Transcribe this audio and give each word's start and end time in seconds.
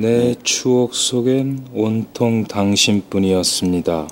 내 0.00 0.36
추억 0.44 0.94
속엔 0.94 1.70
온통 1.74 2.44
당신뿐이었습니다. 2.44 4.06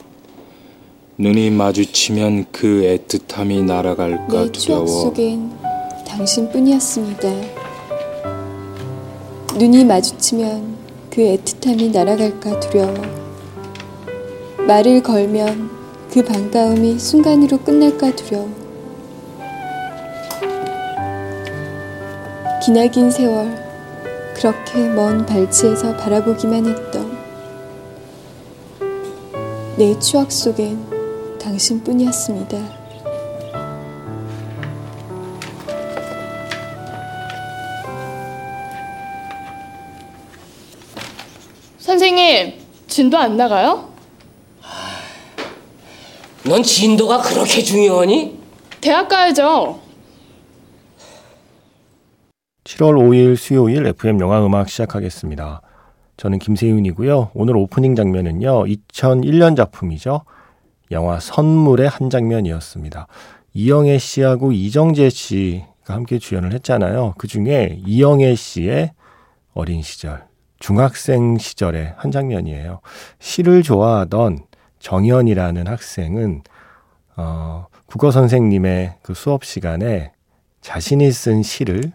눈이 1.17 1.51
마주치면 1.51 2.47
그 2.51 2.99
애틋함이 3.07 3.63
날아갈까 3.63 4.27
내 4.27 4.51
추억 4.51 4.85
두려워 4.85 4.87
속엔 4.87 5.53
당신뿐이었습니다. 6.05 7.31
눈이 9.57 9.85
마주치면 9.85 10.77
그 11.09 11.21
애틋함이 11.21 11.93
날아갈까 11.93 12.59
두려워. 12.59 12.95
말을 14.67 15.05
걸면 15.05 15.71
그 16.11 16.25
반가움이 16.25 16.99
순간으로 16.99 17.59
끝날까 17.59 18.17
두려워. 18.17 18.51
기나긴 22.65 23.13
세월 23.13 23.66
그렇게 24.37 24.87
먼 24.91 25.25
발치에서 25.25 25.97
바라보기만 25.97 26.67
했던 26.67 27.17
내 29.79 29.99
추억 29.99 30.31
속엔 30.31 31.39
당신뿐이었습니다. 31.39 32.59
선생님, 41.79 42.61
진도 42.89 43.17
안 43.17 43.39
나가요? 43.39 43.91
넌 46.45 46.63
진도가 46.63 47.23
그렇게 47.23 47.63
중요하니? 47.63 48.39
대학 48.83 49.09
가야죠. 49.09 49.86
7월 52.77 52.95
5일 52.95 53.37
수요일 53.37 53.87
FM 53.87 54.21
영화 54.21 54.45
음악 54.45 54.69
시작하겠습니다. 54.69 55.63
저는 56.19 56.39
김세윤이고요. 56.39 57.31
오늘 57.33 57.57
오프닝 57.57 57.97
장면은요. 57.97 58.65
2001년 58.65 59.57
작품이죠. 59.57 60.23
영화 60.91 61.19
선물의 61.19 61.89
한 61.89 62.11
장면이었습니다. 62.11 63.07
이영애 63.55 63.97
씨하고 63.97 64.53
이정재 64.53 65.09
씨가 65.09 65.95
함께 65.95 66.19
주연을 66.19 66.53
했잖아요. 66.53 67.15
그 67.17 67.27
중에 67.27 67.81
이영애 67.87 68.35
씨의 68.35 68.93
어린 69.55 69.81
시절, 69.81 70.27
중학생 70.59 71.39
시절의 71.39 71.95
한 71.97 72.11
장면이에요. 72.11 72.81
시를 73.19 73.63
좋아하던 73.63 74.41
정현이라는 74.81 75.67
학생은 75.67 76.43
어, 77.17 77.69
국어 77.87 78.11
선생님의 78.11 78.97
그 79.01 79.15
수업 79.15 79.47
시간에 79.47 80.13
자신이 80.61 81.11
쓴 81.11 81.43
시를 81.43 81.93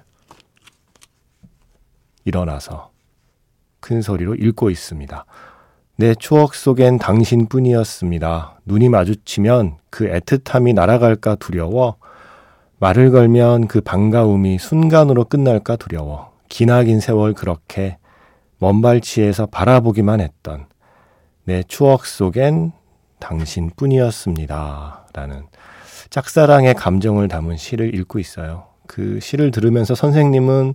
일어나서 2.25 2.91
큰 3.79 4.01
소리로 4.01 4.35
읽고 4.35 4.69
있습니다. 4.69 5.25
내 5.97 6.15
추억 6.15 6.55
속엔 6.55 6.97
당신뿐이었습니다. 6.97 8.61
눈이 8.65 8.89
마주치면 8.89 9.77
그 9.89 10.09
애틋함이 10.09 10.73
날아갈까 10.73 11.35
두려워. 11.35 11.97
말을 12.79 13.11
걸면 13.11 13.67
그 13.67 13.81
반가움이 13.81 14.57
순간으로 14.57 15.25
끝날까 15.25 15.75
두려워. 15.75 16.31
기나긴 16.49 16.99
세월 16.99 17.33
그렇게 17.33 17.97
먼 18.57 18.81
발치에서 18.81 19.47
바라보기만 19.47 20.21
했던 20.21 20.65
내 21.43 21.63
추억 21.63 22.05
속엔 22.05 22.71
당신뿐이었습니다. 23.19 25.07
라는 25.13 25.43
짝사랑의 26.09 26.73
감정을 26.73 27.27
담은 27.27 27.57
시를 27.57 27.95
읽고 27.95 28.19
있어요. 28.19 28.67
그 28.87 29.19
시를 29.19 29.51
들으면서 29.51 29.95
선생님은 29.95 30.73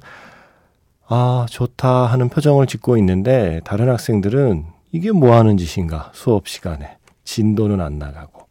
아, 1.08 1.46
좋다 1.48 2.06
하는 2.06 2.28
표정을 2.28 2.66
짓고 2.66 2.96
있는데 2.98 3.60
다른 3.64 3.88
학생들은 3.88 4.66
이게 4.92 5.12
뭐 5.12 5.36
하는 5.36 5.56
짓인가 5.56 6.10
수업 6.14 6.48
시간에 6.48 6.96
진도는 7.24 7.80
안 7.80 7.98
나가고 7.98 8.46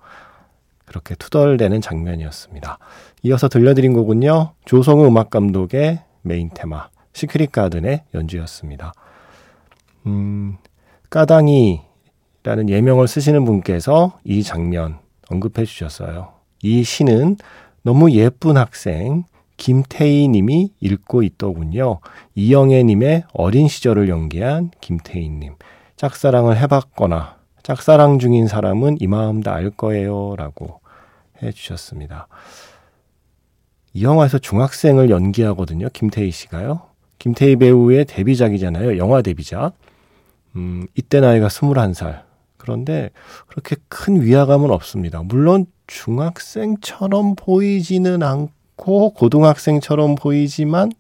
그렇게 0.86 1.16
투덜대는 1.16 1.82
장면이었습니다. 1.82 2.78
이어서 3.24 3.50
들려드린 3.50 3.94
곡은요. 3.94 4.54
조성우 4.66 5.08
음악 5.08 5.30
감독의 5.30 6.00
메인 6.22 6.50
테마 6.54 6.90
Secret 7.14 7.52
Garden의 7.52 8.04
연주였습니다. 8.14 8.94
음, 10.06 10.58
까당이라는 11.10 12.70
예명을 12.70 13.08
쓰시는 13.08 13.44
분께서 13.44 14.18
이 14.24 14.44
장면 14.44 15.00
언급해 15.30 15.66
주셨어요. 15.66 16.34
이 16.62 16.84
시는 16.84 17.38
너무 17.82 18.12
예쁜 18.12 18.58
학생 18.58 19.24
김태희 19.58 20.28
님이 20.28 20.72
읽고 20.80 21.24
있더군요. 21.24 22.00
이영애 22.36 22.84
님의 22.84 23.24
어린 23.34 23.68
시절을 23.68 24.10
연기한 24.10 24.72
김태희 24.82 25.30
님. 25.30 25.56
짝사랑을 25.96 26.58
해봤거나 26.58 27.38
짝사랑 27.64 28.20
중인 28.20 28.48
사람은 28.48 28.98
이 29.00 29.08
마음 29.08 29.42
다 29.42 29.54
알 29.54 29.70
거예요. 29.72 30.36
라고 30.38 30.82
해 31.42 31.52
주셨습니다. 31.52 32.28
이 33.94 34.04
영화에서 34.04 34.38
중학생을 34.40 35.10
연기하거든요. 35.10 35.88
김태희 35.94 36.32
씨가요. 36.32 36.82
김태희 37.18 37.56
배우의 37.56 38.06
데뷔작이잖아요. 38.06 38.98
영화 38.98 39.22
데뷔작. 39.22 39.74
음, 40.58 40.86
이때 40.96 41.22
나이가 41.22 41.48
21살. 41.48 42.24
그런데 42.58 43.10
그렇게 43.48 43.76
큰 43.88 44.22
위화감은 44.22 44.70
없습니다. 44.72 45.22
물론 45.24 45.66
중학생처럼 45.88 47.36
보이지는 47.36 48.22
않고 48.22 48.55
고등학생처럼 48.76 50.16
보이지만 50.16 50.92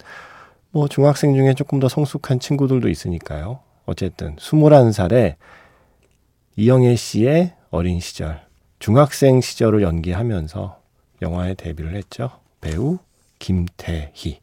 뭐 0.71 0.87
중학생 0.87 1.33
중에 1.35 1.53
조금 1.53 1.79
더 1.79 1.87
성숙한 1.87 2.39
친구들도 2.39 2.89
있으니까요. 2.89 3.59
어쨌든 3.85 4.35
21살에 4.35 5.35
이영애 6.57 6.95
씨의 6.95 7.53
어린 7.69 7.99
시절, 7.99 8.41
중학생 8.79 9.41
시절을 9.41 9.81
연기하면서 9.81 10.79
영화에 11.21 11.53
데뷔를 11.53 11.95
했죠. 11.95 12.31
배우 12.61 12.97
김태희. 13.39 14.39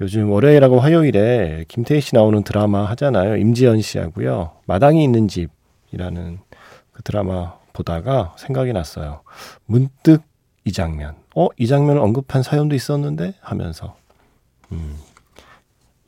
요즘 0.00 0.30
월요일하고 0.30 0.80
화요일에 0.80 1.64
김태희 1.68 2.00
씨 2.00 2.14
나오는 2.14 2.42
드라마 2.42 2.84
하잖아요. 2.90 3.36
임지연 3.36 3.80
씨하고요. 3.80 4.52
마당이 4.66 5.02
있는 5.02 5.28
집이라는 5.28 6.38
그 6.92 7.02
드라마 7.02 7.54
보다가 7.72 8.34
생각이 8.38 8.72
났어요. 8.72 9.22
문득 9.64 10.22
이 10.64 10.72
장면. 10.72 11.14
어, 11.36 11.48
이 11.58 11.66
장면을 11.66 12.00
언급한 12.00 12.42
사연도 12.42 12.74
있었는데 12.74 13.34
하면서 13.40 13.94
음. 14.72 14.96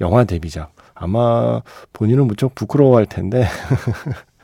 영화 0.00 0.25
데뷔작. 0.25 0.72
아마 0.94 1.62
본인은 1.93 2.27
무척 2.27 2.55
부끄러워할 2.55 3.06
텐데 3.06 3.44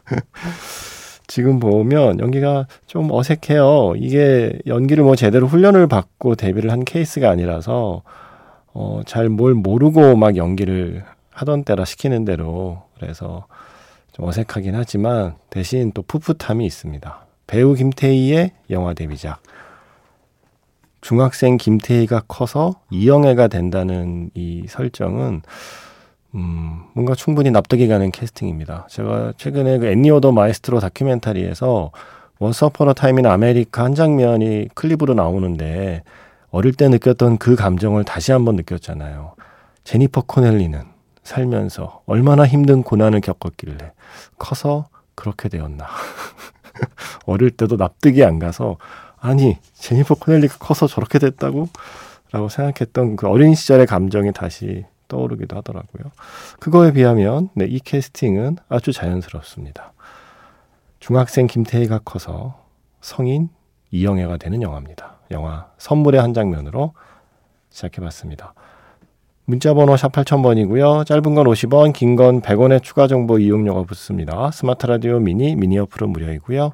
지금 1.26 1.58
보면 1.58 2.20
연기가 2.20 2.66
좀 2.86 3.10
어색해요. 3.10 3.94
이게 3.96 4.58
연기를 4.66 5.04
뭐 5.04 5.16
제대로 5.16 5.46
훈련을 5.46 5.86
받고 5.86 6.34
데뷔를 6.36 6.70
한 6.70 6.84
케이스가 6.84 7.30
아니라서 7.30 8.02
어, 8.74 9.00
잘 9.06 9.28
뭘 9.28 9.54
모르고 9.54 10.16
막 10.16 10.36
연기를 10.36 11.04
하던 11.30 11.64
때라 11.64 11.84
시키는 11.84 12.24
대로 12.24 12.82
그래서 12.98 13.46
좀 14.12 14.26
어색하긴 14.26 14.74
하지만 14.74 15.34
대신 15.50 15.92
또 15.92 16.02
풋풋함이 16.02 16.64
있습니다. 16.66 17.26
배우 17.46 17.74
김태희의 17.74 18.52
영화 18.70 18.92
데뷔작. 18.94 19.40
중학생 21.04 21.58
김태희가 21.58 22.22
커서 22.28 22.80
이영애가 22.88 23.48
된다는 23.48 24.30
이 24.32 24.64
설정은 24.66 25.42
음, 26.34 26.82
뭔가 26.94 27.14
충분히 27.14 27.50
납득이 27.50 27.88
가는 27.88 28.10
캐스팅입니다. 28.10 28.86
제가 28.88 29.34
최근에 29.36 29.80
그 29.80 29.86
Ennio 29.86 30.15
the 30.15 30.32
Maestro 30.32 30.80
다큐멘터리에서 30.80 31.92
Once 32.38 32.70
Upon 32.70 32.94
a 32.94 32.99
Time 32.99 33.18
in 33.18 33.26
America 33.26 33.84
한 33.84 33.94
장면이 33.94 34.68
클립으로 34.74 35.12
나오는데 35.12 36.04
어릴 36.50 36.72
때 36.72 36.88
느꼈던 36.88 37.36
그 37.36 37.54
감정을 37.54 38.04
다시 38.04 38.32
한번 38.32 38.56
느꼈잖아요. 38.56 39.34
제니퍼 39.84 40.22
코넬리는 40.22 40.80
살면서 41.22 42.00
얼마나 42.06 42.46
힘든 42.46 42.82
고난을 42.82 43.20
겪었길래 43.20 43.92
커서 44.38 44.88
그렇게 45.14 45.50
되었나. 45.50 45.86
어릴 47.26 47.50
때도 47.50 47.76
납득이 47.76 48.24
안 48.24 48.38
가서 48.38 48.78
아니 49.24 49.56
제니퍼 49.72 50.16
코넬리가 50.16 50.58
커서 50.58 50.86
저렇게 50.86 51.18
됐다고? 51.18 51.68
라고 52.30 52.50
생각했던 52.50 53.16
그 53.16 53.26
어린 53.26 53.54
시절의 53.54 53.86
감정이 53.86 54.32
다시 54.32 54.84
떠오르기도 55.08 55.56
하더라고요. 55.56 56.12
그거에 56.60 56.92
비하면 56.92 57.48
네, 57.54 57.64
이 57.64 57.78
캐스팅은 57.80 58.58
아주 58.68 58.92
자연스럽습니다. 58.92 59.94
중학생 60.98 61.46
김태희가 61.46 62.00
커서 62.04 62.60
성인 63.00 63.48
이영애가 63.92 64.36
되는 64.36 64.60
영화입니다. 64.60 65.16
영화 65.30 65.68
선물의 65.78 66.20
한 66.20 66.34
장면으로 66.34 66.92
시작해봤습니다. 67.70 68.52
문자번호 69.46 69.96
샵 69.96 70.12
8000번이고요. 70.12 71.06
짧은 71.06 71.34
건 71.34 71.46
50원, 71.46 71.94
긴 71.94 72.16
건 72.16 72.42
100원의 72.42 72.82
추가 72.82 73.06
정보 73.06 73.38
이용료가 73.38 73.84
붙습니다. 73.84 74.50
스마트 74.50 74.84
라디오 74.86 75.18
미니, 75.18 75.56
미니 75.56 75.78
어플은 75.78 76.10
무료이고요. 76.10 76.72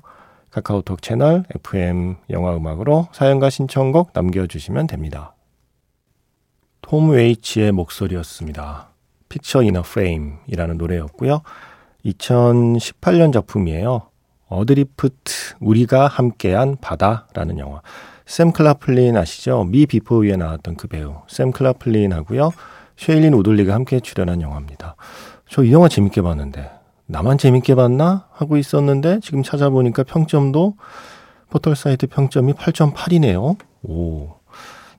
카카오톡 0.51 1.01
채널 1.03 1.45
FM 1.55 2.17
영화 2.31 2.57
음악으로 2.57 3.09
사연과 3.13 3.51
신청곡 3.51 4.11
남겨주시면 4.15 4.87
됩니다. 4.89 5.35
톰 6.83 7.11
웨이츠의 7.11 7.73
목소리였습니다. 7.73 8.89
In 9.57 9.77
a 9.77 9.83
Frame이라는 9.85 10.77
노래였고요. 10.77 11.43
2018년 12.05 13.33
작품이에요. 13.33 14.09
Adrift 14.49 15.33
우리가 15.61 16.09
함께한 16.09 16.77
바다라는 16.81 17.59
영화. 17.59 17.81
샘 18.27 18.53
클라플린 18.53 19.17
아시죠? 19.17 19.65
Me 19.65 19.87
Before 19.87 20.19
You에 20.19 20.37
나왔던 20.37 20.77
그 20.77 20.89
배우 20.89 21.23
샘 21.29 21.53
클라플린 21.53 22.13
하고요. 22.13 22.51
쉐일린 22.97 23.35
우들리가 23.35 23.73
함께 23.73 24.01
출연한 24.01 24.41
영화입니다. 24.41 24.97
저 25.49 25.63
이 25.65 25.73
영화 25.73 25.89
재밌게 25.89 26.23
봤는데 26.23 26.71
나만 27.11 27.39
재밌게 27.39 27.75
봤나 27.75 28.29
하고 28.31 28.57
있었는데 28.57 29.19
지금 29.21 29.43
찾아보니까 29.43 30.05
평점도 30.05 30.77
포털 31.51 31.75
사이트 31.75 32.07
평점이 32.07 32.53
8.8이네요. 32.53 33.59
오, 33.83 34.29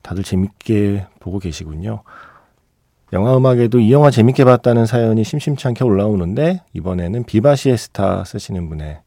다들 0.02 0.24
재밌게 0.24 1.08
보고 1.22 1.40
계시군요. 1.40 2.04
영화 3.14 3.38
음악에도 3.38 3.80
이 3.80 3.94
영화 3.94 4.12
재밌게 4.12 4.44
봤다는 4.44 4.86
사연이 4.86 5.24
심심치 5.24 5.68
않게 5.70 5.86
올라오는데 5.86 6.64
이번에는 6.74 7.24
비바시에스타 7.24 8.26
쓰시는 8.26 8.68
분의 8.68 9.00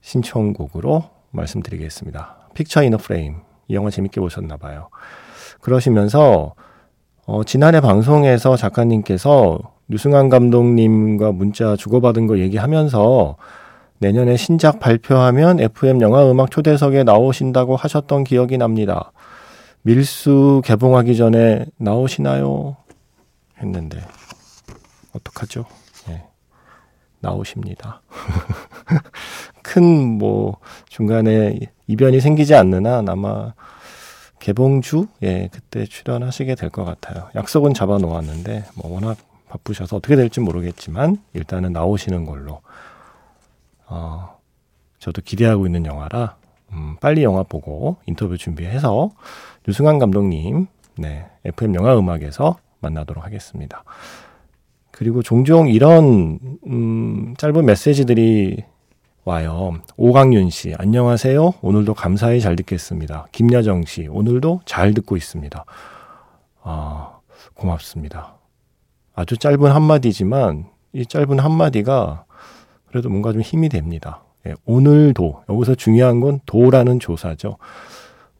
신청곡으로 0.00 1.04
말씀드리겠습니다. 1.30 2.48
픽처 2.54 2.82
이너 2.82 2.96
프레임. 2.96 3.36
이 3.68 3.74
영화 3.74 3.90
재밌게 3.90 4.20
보셨나 4.20 4.56
봐요. 4.56 4.88
그러시면서 5.60 6.54
어, 7.26 7.42
지난해 7.42 7.80
방송에서 7.80 8.56
작가님께서 8.56 9.58
유승환 9.90 10.28
감독님과 10.28 11.32
문자 11.32 11.74
주고받은 11.74 12.28
거 12.28 12.38
얘기하면서 12.38 13.36
내년에 13.98 14.36
신작 14.36 14.78
발표하면 14.78 15.58
FM 15.58 16.00
영화 16.02 16.30
음악 16.30 16.52
초대석에 16.52 17.02
나오신다고 17.02 17.74
하셨던 17.74 18.22
기억이 18.24 18.58
납니다. 18.58 19.10
밀수 19.82 20.62
개봉하기 20.64 21.16
전에 21.16 21.66
나오시나요? 21.78 22.76
했는데 23.60 23.98
어떡하죠? 25.12 25.64
예. 26.10 26.22
나오십니다. 27.20 28.02
큰 29.62 29.82
뭐 30.18 30.58
중간에 30.88 31.58
이변이 31.86 32.20
생기지 32.20 32.54
않는 32.54 32.86
한 32.86 33.08
아마 33.08 33.52
개봉주 34.38 35.06
예 35.22 35.48
그때 35.52 35.84
출연하시게 35.86 36.54
될 36.54 36.70
것 36.70 36.84
같아요. 36.84 37.28
약속은 37.34 37.74
잡아 37.74 37.98
놓았는데 37.98 38.64
뭐 38.74 38.92
워낙 38.92 39.16
바쁘셔서 39.48 39.96
어떻게 39.96 40.16
될지 40.16 40.40
모르겠지만 40.40 41.18
일단은 41.34 41.72
나오시는 41.72 42.24
걸로 42.26 42.60
어 43.86 44.36
저도 44.98 45.22
기대하고 45.22 45.66
있는 45.66 45.86
영화라 45.86 46.36
음, 46.72 46.96
빨리 47.00 47.22
영화 47.22 47.42
보고 47.44 47.96
인터뷰 48.06 48.36
준비해서 48.36 49.10
유승환 49.68 49.98
감독님 49.98 50.66
네 50.98 51.26
FM 51.44 51.74
영화 51.76 51.96
음악에서 51.98 52.58
만나도록 52.80 53.24
하겠습니다. 53.24 53.84
그리고 54.90 55.22
종종 55.22 55.68
이런 55.68 56.38
음, 56.66 57.34
짧은 57.36 57.64
메시지들이 57.66 58.64
와요. 59.28 59.80
오강윤 59.96 60.50
씨, 60.50 60.72
안녕하세요. 60.78 61.54
오늘도 61.60 61.94
감사히 61.94 62.40
잘 62.40 62.54
듣겠습니다. 62.54 63.26
김여정 63.32 63.84
씨, 63.84 64.06
오늘도 64.06 64.60
잘 64.66 64.94
듣고 64.94 65.16
있습니다. 65.16 65.64
아, 66.62 67.18
고맙습니다. 67.54 68.36
아주 69.16 69.36
짧은 69.36 69.68
한마디지만 69.68 70.66
이 70.92 71.04
짧은 71.04 71.40
한마디가 71.40 72.24
그래도 72.86 73.08
뭔가 73.08 73.32
좀 73.32 73.42
힘이 73.42 73.68
됩니다. 73.68 74.22
예, 74.46 74.54
오늘도 74.64 75.42
여기서 75.48 75.74
중요한 75.74 76.20
건 76.20 76.38
도라는 76.46 77.00
조사죠. 77.00 77.56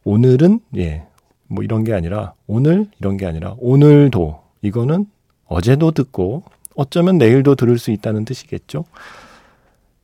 오늘은 0.05 0.61
예, 0.77 1.05
뭐 1.47 1.65
이런 1.65 1.83
게 1.83 1.93
아니라 1.93 2.33
오늘 2.47 2.89
이런 3.01 3.17
게 3.17 3.25
아니라 3.25 3.55
오늘도 3.59 4.41
이거는 4.61 5.05
어제도 5.47 5.91
듣고 5.91 6.43
어쩌면 6.77 7.17
내일도 7.17 7.55
들을 7.55 7.77
수 7.77 7.91
있다는 7.91 8.23
뜻이겠죠. 8.23 8.85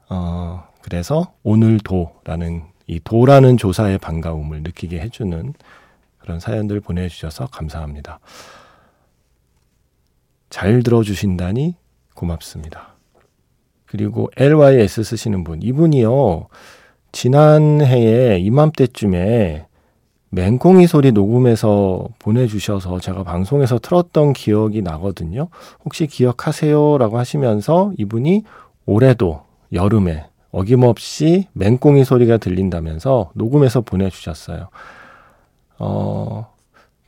어, 0.10 0.73
그래서 0.84 1.34
오늘도라는 1.44 2.64
이 2.88 3.00
도라는 3.00 3.56
조사의 3.56 4.00
반가움을 4.00 4.64
느끼게 4.64 5.00
해주는 5.00 5.54
그런 6.20 6.40
사연들 6.42 6.82
보내주셔서 6.82 7.48
감사합니다. 7.48 8.20
잘 10.50 10.84
들어주신다니 10.84 11.76
고맙습니다. 12.14 12.96
그리고 13.86 14.30
LYS 14.36 15.04
쓰시는 15.04 15.46
분, 15.46 15.62
이분이요, 15.62 16.48
지난해에 17.14 18.40
이맘때쯤에 18.40 19.66
맹꽁이 20.32 20.88
소리 20.88 21.14
녹음해서 21.14 22.10
보내주셔서 22.20 23.00
제가 23.00 23.24
방송에서 23.24 23.80
틀었던 23.80 24.34
기억이 24.34 24.82
나거든요. 24.82 25.48
혹시 25.86 26.08
기억하세요? 26.08 26.98
라고 26.98 27.20
하시면서 27.20 27.94
이분이 27.98 28.44
올해도 28.86 29.44
여름에 29.72 30.26
어김없이 30.54 31.48
맹꽁이 31.54 32.06
소리가 32.06 32.38
들린다면서 32.38 33.32
녹음해서 33.34 33.82
보내주셨어요. 33.82 34.70
어, 35.80 36.54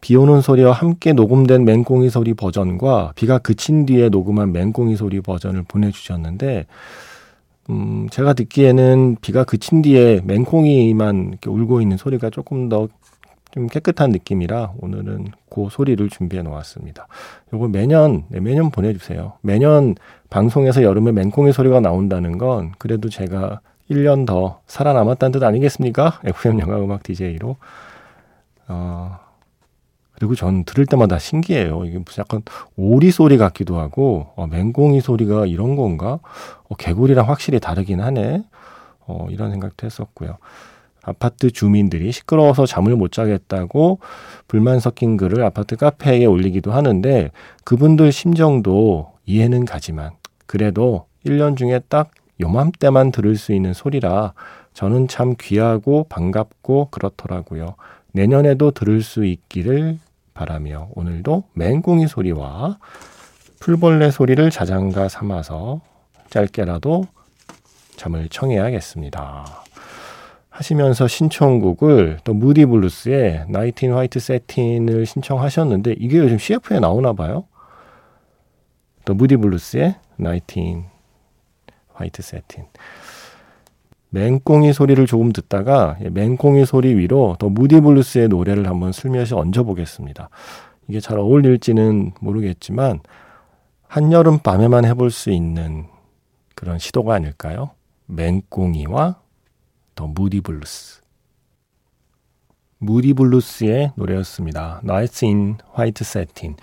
비 0.02 0.16
오는 0.16 0.42
소리와 0.42 0.72
함께 0.72 1.14
녹음된 1.14 1.64
맹꽁이 1.64 2.10
소리 2.10 2.34
버전과 2.34 3.14
비가 3.16 3.38
그친 3.38 3.86
뒤에 3.86 4.10
녹음한 4.10 4.52
맹꽁이 4.52 4.96
소리 4.98 5.22
버전을 5.22 5.64
보내주셨는데, 5.68 6.66
음, 7.70 8.08
제가 8.10 8.34
듣기에는 8.34 9.18
비가 9.22 9.44
그친 9.44 9.84
뒤에 9.84 10.22
맹꽁이만 10.26 11.38
울고 11.46 11.82
있는 11.82 11.98
소리가 11.98 12.32
조금 12.32 12.68
더 12.68 12.88
좀 13.56 13.68
깨끗한 13.68 14.12
느낌이라 14.12 14.74
오늘은 14.80 15.30
그 15.50 15.70
소리를 15.72 16.08
준비해 16.10 16.44
놓았습니다. 16.44 17.08
요거 17.54 17.70
매년, 17.70 18.26
네, 18.28 18.42
매년 18.42 18.70
보내주세요. 18.70 19.34
매년 19.42 19.96
방송에서 20.30 20.84
여름에 20.84 21.14
맹꽁이 21.14 21.54
소리가 21.54 21.80
나온다는 21.80 22.38
건 22.38 22.74
그래도 22.78 23.10
제가 23.10 23.62
1년 23.90 24.28
더 24.28 24.60
살아남았다는 24.68 25.40
뜻 25.40 25.44
아니겠습니까? 25.44 26.20
FM 26.26 26.60
영화 26.60 26.78
음악 26.80 27.04
DJ로. 27.04 27.56
어, 28.68 29.20
그리고 30.16 30.36
전 30.36 30.66
들을 30.66 30.86
때마다 30.86 31.18
신기해요. 31.18 31.86
이게 31.86 32.00
무슨 32.00 32.22
약간 32.22 32.42
오리 32.76 33.12
소리 33.12 33.38
같기도 33.38 33.80
하고, 33.80 34.34
어, 34.36 34.48
맹꽁이 34.48 35.00
소리가 35.00 35.46
이런 35.46 35.78
건가? 35.78 36.20
어, 36.68 36.76
개구리랑 36.76 37.30
확실히 37.30 37.60
다르긴 37.62 38.02
하네. 38.02 38.44
어, 39.08 39.28
이런 39.30 39.52
생각도 39.52 39.86
했었고요. 39.86 40.40
아파트 41.06 41.52
주민들이 41.52 42.12
시끄러워서 42.12 42.66
잠을 42.66 42.96
못 42.96 43.12
자겠다고 43.12 44.00
불만 44.48 44.80
섞인 44.80 45.18
글을 45.18 45.44
아파트 45.44 45.76
카페에 45.76 46.26
올리기도 46.26 46.72
하는데 46.72 47.32
그분들 47.64 48.12
심정도 48.12 49.12
이해는 49.26 49.66
가지만 49.66 50.12
그래도 50.48 51.06
1년 51.26 51.56
중에 51.58 51.80
딱 51.90 52.12
요맘때만 52.42 53.12
들을 53.12 53.36
수 53.38 53.54
있는 53.54 53.74
소리라 53.74 54.34
저는 54.74 55.08
참 55.08 55.36
귀하고 55.40 56.06
반갑고 56.10 56.90
그렇더라고요. 56.92 57.76
내년에도 58.12 58.72
들을 58.72 59.02
수 59.02 59.26
있기를 59.26 60.00
바라며 60.34 60.90
오늘도 60.96 61.46
맹꽁이 61.54 62.08
소리와 62.08 62.78
풀벌레 63.60 64.12
소리를 64.12 64.50
자장가 64.52 65.08
삼아서 65.08 65.82
짧게라도 66.30 67.08
잠을 67.96 68.28
청해야겠습니다. 68.28 69.65
하시면서 70.56 71.08
신청곡을 71.08 72.20
The 72.24 72.34
Moody 72.34 72.66
Blues의 72.66 73.46
Nights 73.50 73.81
in 73.81 73.92
White 73.92 74.20
Satin을 74.20 75.06
신청하셨는데 75.06 75.96
이게 76.00 76.18
요즘 76.18 76.38
CF에 76.38 76.80
나오나 76.80 77.12
봐요. 77.12 77.46
The 79.04 79.14
Moody 79.14 79.36
Blues의 79.36 79.96
Nights 80.16 80.68
in 80.68 80.86
White 81.94 82.22
Satin. 82.22 82.66
맹꽁이 84.12 84.72
소리를 84.72 85.06
조금 85.08 85.34
듣다가 85.34 85.98
맹꽁이 86.00 86.66
소리 86.66 86.96
위로 86.96 87.36
The 87.38 87.50
Moody 87.50 87.82
Blues의 87.82 88.30
노래를 88.30 88.70
한번 88.70 88.94
슬며시 88.94 89.34
얹어 89.34 89.64
보겠습니다. 89.64 90.30
이게 90.88 91.02
잘 91.02 91.20
어울릴지는 91.20 92.14
모르겠지만 92.22 93.02
한여름 93.88 94.40
밤에만 94.40 94.86
해볼 94.86 95.12
수 95.12 95.32
있는 95.32 95.88
그런 96.56 96.80
시도가 96.80 97.14
아닐까요? 97.14 97.72
맹꽁이와 98.06 99.25
The 99.96 100.08
Moody 100.08 100.42
Blues. 100.42 101.02
Moody 102.78 103.14
Blues의 103.14 103.94
노래였습니다. 103.96 104.82
Nights 104.84 105.26
in 105.26 105.58
White 105.78 106.06
Satin. 106.06 106.56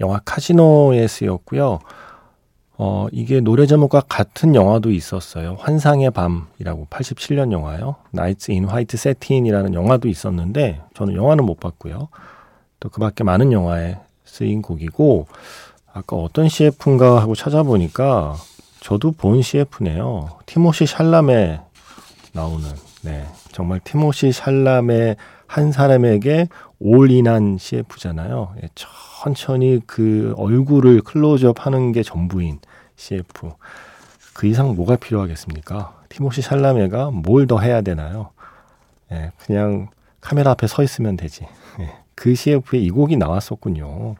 영화 0.00 0.20
카지노에 0.24 1.06
쓰였고요. 1.06 1.78
어, 2.82 3.06
이게 3.12 3.40
노래 3.40 3.66
제목과 3.66 4.00
같은 4.00 4.54
영화도 4.54 4.90
있었어요. 4.90 5.56
환상의 5.60 6.10
밤이라고 6.10 6.86
87년 6.90 7.52
영화요. 7.52 7.96
Nights 8.14 8.50
in 8.50 8.64
White 8.64 8.96
Satin이라는 8.98 9.74
영화도 9.74 10.08
있었는데 10.08 10.80
저는 10.94 11.14
영화는 11.14 11.44
못 11.44 11.60
봤고요. 11.60 12.08
또 12.80 12.88
그 12.88 12.98
밖에 13.00 13.22
많은 13.24 13.52
영화에 13.52 13.98
쓰인 14.24 14.62
곡이고 14.62 15.26
아까 15.92 16.16
어떤 16.16 16.48
CF인가 16.48 17.20
하고 17.20 17.34
찾아보니까 17.34 18.36
저도 18.80 19.12
본 19.12 19.42
CF네요. 19.42 20.30
티모시 20.46 20.86
샬람의 20.86 21.60
나오는 22.32 22.68
네 23.02 23.26
정말 23.52 23.80
티모시 23.80 24.32
샬람의 24.32 25.16
한 25.46 25.72
사람에게 25.72 26.48
올인한 26.78 27.58
CF잖아요. 27.58 28.54
예, 28.62 28.68
천천히 28.74 29.80
그 29.86 30.32
얼굴을 30.36 31.00
클로즈업 31.02 31.66
하는 31.66 31.92
게 31.92 32.02
전부인 32.02 32.60
CF. 32.96 33.52
그 34.34 34.46
이상 34.46 34.74
뭐가 34.74 34.96
필요하겠습니까? 34.96 36.00
티모시 36.08 36.42
샬라메가 36.42 37.10
뭘 37.10 37.46
더 37.46 37.58
해야 37.58 37.80
되나요? 37.82 38.30
예, 39.12 39.32
그냥 39.44 39.88
카메라 40.20 40.52
앞에 40.52 40.66
서 40.66 40.82
있으면 40.82 41.16
되지. 41.16 41.46
예, 41.80 41.92
그 42.14 42.34
CF에 42.34 42.78
이 42.78 42.90
곡이 42.90 43.16
나왔었군요. 43.16 44.14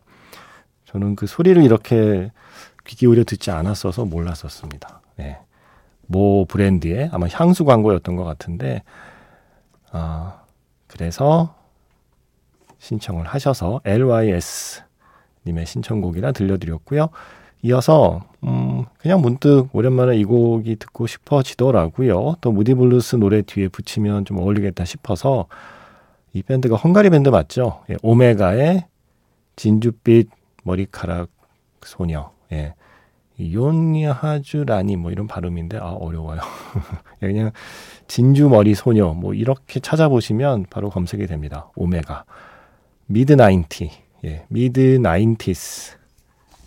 저는 0.86 1.14
그 1.14 1.26
소리를 1.26 1.62
이렇게 1.62 2.32
귀 2.86 2.96
기울여 2.96 3.22
듣지 3.24 3.52
않았어서 3.52 4.04
몰랐었습니다. 4.04 5.00
예. 5.20 5.38
모 6.10 6.44
브랜드의 6.44 7.08
아마 7.12 7.26
향수 7.30 7.64
광고였던 7.64 8.16
것 8.16 8.24
같은데, 8.24 8.82
아, 9.92 10.42
그래서 10.88 11.54
신청을 12.78 13.26
하셔서 13.26 13.80
LYS 13.84 14.82
님의 15.46 15.66
신청곡이라 15.66 16.32
들려드렸고요. 16.32 17.10
이어서 17.62 18.22
음 18.42 18.86
그냥 18.98 19.20
문득 19.20 19.68
오랜만에 19.72 20.16
이 20.16 20.24
곡이 20.24 20.76
듣고 20.76 21.06
싶어지더라고요. 21.06 22.36
The 22.40 22.52
Moody 22.52 22.74
Blues 22.74 23.16
노래 23.16 23.42
뒤에 23.42 23.68
붙이면 23.68 24.24
좀 24.24 24.38
어울리겠다 24.38 24.84
싶어서 24.84 25.46
이 26.32 26.42
밴드가 26.42 26.76
헝가리 26.76 27.10
밴드 27.10 27.28
맞죠? 27.28 27.82
예, 27.90 27.96
오메가의 28.02 28.86
진주빛 29.56 30.30
머리카락 30.64 31.28
소녀. 31.82 32.30
예. 32.52 32.74
Gyöngyhajú 33.40 34.51
lány 34.51 34.96
뭐 34.96 35.10
이런 35.10 35.26
발음인데 35.26 35.78
아 35.78 35.90
어려워요. 35.92 36.40
예, 37.22 37.26
그냥 37.26 37.52
진주 38.06 38.48
머리 38.48 38.74
소녀 38.74 39.12
뭐 39.14 39.34
이렇게 39.34 39.80
찾아보시면 39.80 40.66
바로 40.70 40.90
검색이 40.90 41.26
됩니다. 41.26 41.70
오메가. 41.76 42.24
Mid 43.06 43.32
Ninety. 43.32 43.90
예, 44.24 44.44
Mid 44.48 44.98
Nineties. 45.00 45.98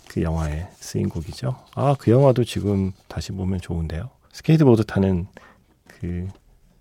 그 0.08 0.22
영화에 0.22 0.68
쓰인 0.76 1.08
곡이죠. 1.08 1.56
아, 1.74 1.96
그 1.98 2.10
영화도 2.10 2.44
지금 2.44 2.92
다시 3.08 3.32
보면 3.32 3.60
좋은데요. 3.60 4.10
스케이트보드 4.32 4.84
타는 4.84 5.26
그 5.88 6.28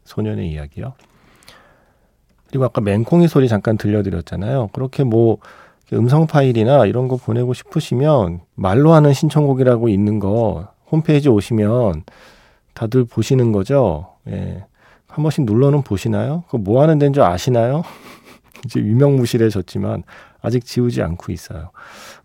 소년의 0.06 0.52
이야기요. 0.52 0.94
그리고 2.48 2.66
아까 2.66 2.82
맹꽁이 2.82 3.28
소리 3.28 3.48
잠깐 3.48 3.78
들려드렸잖아요. 3.78 4.70
그렇게 4.74 5.04
뭐 5.04 5.40
음성 5.92 6.28
파일이나 6.28 6.86
이런 6.86 7.08
거 7.08 7.18
보내고 7.18 7.54
싶으시면 7.54 8.42
말로 8.56 8.94
하는 8.94 9.14
신청곡이라고 9.14 9.90
있는 9.90 10.20
거 10.20 10.68
홈페이지 10.90 11.30
오시면 11.30 12.04
다들 12.74 13.04
보시는 13.04 13.52
거죠. 13.52 14.08
예. 14.30 14.64
한 15.08 15.22
번씩 15.22 15.46
눌러는 15.46 15.84
보시나요? 15.84 16.44
그거 16.48 16.58
뭐 16.58 16.82
하는 16.82 16.98
데인 16.98 17.14
줄 17.14 17.24
아시나요? 17.24 17.84
이제 18.66 18.80
유명무실해졌지만 18.80 20.04
아직 20.42 20.66
지우지 20.66 21.04
않고 21.04 21.32
있어요. 21.32 21.70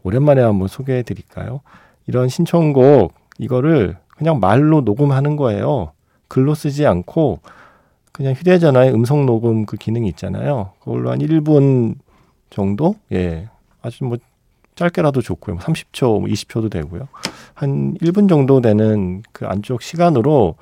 오랜만에 0.02 0.40
한번 0.40 0.68
소개해 0.68 1.02
드릴까요? 1.02 1.60
이런 2.06 2.28
신청곡, 2.28 3.12
이거를 3.38 3.98
그냥 4.16 4.40
말로 4.40 4.80
녹음하는 4.80 5.36
거예요. 5.36 5.92
글로 6.28 6.54
쓰지 6.54 6.86
않고 6.86 7.40
그냥 8.12 8.32
휴대전화에 8.32 8.90
음성 8.90 9.26
녹음 9.26 9.66
그 9.66 9.76
기능이 9.76 10.08
있잖아요. 10.08 10.72
그걸로 10.80 11.10
한 11.10 11.18
1분 11.18 11.96
정도? 12.58 12.96
예. 13.12 13.48
아주 13.80 14.04
뭐 14.04 14.18
짧게라도 14.74 15.22
좋고요. 15.22 15.58
30초, 15.58 16.30
20초도 16.30 16.60
뭐 16.60 16.68
되고요. 16.68 17.08
한 17.54 17.94
1분 17.98 18.28
정도 18.28 18.60
되는 18.60 19.22
그 19.32 19.46
안쪽 19.46 19.82
시간으로 19.82 20.56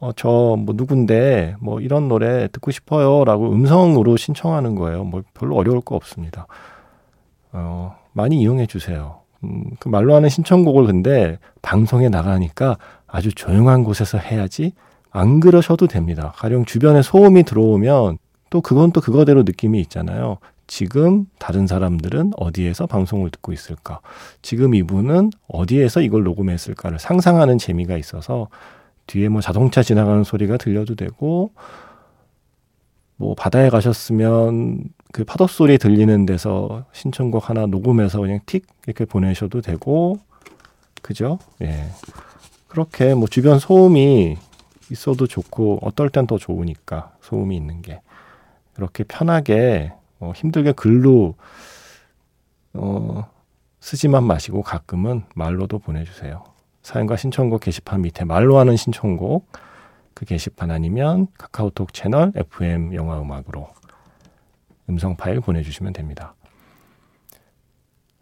어, 0.00 0.10
저, 0.16 0.56
뭐, 0.58 0.74
누군데, 0.76 1.54
뭐, 1.60 1.80
이런 1.80 2.08
노래 2.08 2.48
듣고 2.48 2.72
싶어요. 2.72 3.24
라고 3.24 3.52
음성으로 3.52 4.16
신청하는 4.16 4.74
거예요. 4.74 5.04
뭐, 5.04 5.22
별로 5.32 5.54
어려울 5.54 5.80
거 5.80 5.94
없습니다. 5.94 6.48
어, 7.52 7.96
많이 8.12 8.40
이용해 8.40 8.66
주세요. 8.66 9.20
음, 9.44 9.64
그 9.78 9.88
말로 9.88 10.16
하는 10.16 10.28
신청곡을 10.28 10.86
근데 10.86 11.38
방송에 11.62 12.08
나가니까 12.08 12.78
아주 13.06 13.32
조용한 13.32 13.84
곳에서 13.84 14.18
해야지 14.18 14.72
안 15.10 15.40
그러셔도 15.40 15.86
됩니다. 15.86 16.32
가령 16.36 16.64
주변에 16.64 17.02
소음이 17.02 17.44
들어오면 17.44 18.18
또 18.50 18.60
그건 18.60 18.92
또 18.92 19.00
그거대로 19.00 19.42
느낌이 19.42 19.80
있잖아요. 19.82 20.38
지금 20.66 21.26
다른 21.38 21.66
사람들은 21.66 22.32
어디에서 22.36 22.86
방송을 22.86 23.30
듣고 23.30 23.52
있을까? 23.52 24.00
지금 24.42 24.74
이분은 24.74 25.30
어디에서 25.48 26.00
이걸 26.00 26.22
녹음했을까를 26.24 26.98
상상하는 26.98 27.58
재미가 27.58 27.96
있어서 27.98 28.48
뒤에 29.06 29.28
뭐 29.28 29.40
자동차 29.40 29.82
지나가는 29.82 30.24
소리가 30.24 30.56
들려도 30.56 30.94
되고 30.94 31.52
뭐 33.16 33.34
바다에 33.34 33.68
가셨으면 33.68 34.84
그 35.12 35.24
파도 35.24 35.46
소리 35.46 35.78
들리는 35.78 36.26
데서 36.26 36.86
신청곡 36.92 37.50
하나 37.50 37.66
녹음해서 37.66 38.20
그냥 38.20 38.40
틱 38.46 38.66
이렇게 38.86 39.04
보내셔도 39.04 39.60
되고 39.60 40.18
그죠? 41.02 41.38
예. 41.60 41.90
그렇게 42.68 43.14
뭐 43.14 43.28
주변 43.28 43.58
소음이 43.58 44.38
있어도 44.90 45.26
좋고 45.26 45.80
어떨 45.82 46.08
땐 46.08 46.26
더 46.26 46.38
좋으니까 46.38 47.12
소음이 47.20 47.54
있는 47.56 47.82
게 47.82 48.00
그렇게 48.74 49.04
편하게 49.04 49.92
어, 50.22 50.32
힘들게 50.36 50.70
글로 50.70 51.34
어, 52.74 53.28
쓰지만 53.80 54.22
마시고 54.22 54.62
가끔은 54.62 55.24
말로도 55.34 55.80
보내주세요. 55.80 56.44
사연과 56.82 57.16
신청곡 57.16 57.60
게시판 57.60 58.02
밑에 58.02 58.24
말로 58.24 58.58
하는 58.58 58.76
신청곡 58.76 59.50
그 60.14 60.24
게시판 60.24 60.70
아니면 60.70 61.26
카카오톡 61.36 61.92
채널 61.92 62.32
FM 62.36 62.94
영화 62.94 63.20
음악으로 63.20 63.68
음성 64.88 65.16
파일 65.16 65.40
보내주시면 65.40 65.92
됩니다. 65.92 66.34